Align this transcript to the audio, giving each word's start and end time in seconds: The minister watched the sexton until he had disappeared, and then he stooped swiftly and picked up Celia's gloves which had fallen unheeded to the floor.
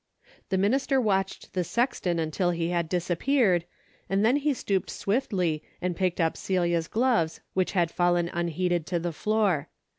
The 0.49 0.57
minister 0.57 0.99
watched 0.99 1.53
the 1.53 1.63
sexton 1.63 2.17
until 2.17 2.49
he 2.49 2.69
had 2.69 2.89
disappeared, 2.89 3.65
and 4.09 4.25
then 4.25 4.37
he 4.37 4.51
stooped 4.51 4.89
swiftly 4.89 5.61
and 5.79 5.95
picked 5.95 6.19
up 6.19 6.35
Celia's 6.35 6.87
gloves 6.87 7.39
which 7.53 7.73
had 7.73 7.91
fallen 7.91 8.27
unheeded 8.33 8.87
to 8.87 8.97
the 8.97 9.13
floor. 9.13 9.69